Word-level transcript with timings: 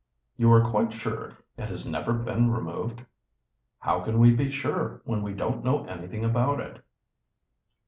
"You 0.35 0.51
are 0.51 0.67
quite 0.67 0.93
sure 0.93 1.37
it 1.57 1.69
has 1.69 1.85
never 1.85 2.11
been 2.11 2.49
removed?" 2.49 3.05
"How 3.77 3.99
can 3.99 4.17
we 4.17 4.33
be 4.33 4.49
sure, 4.49 4.99
when 5.05 5.21
we 5.21 5.31
don't 5.35 5.63
know 5.63 5.85
anything 5.85 6.25
about 6.25 6.59
it." 6.59 6.83